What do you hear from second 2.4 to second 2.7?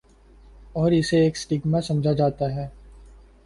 ہے۔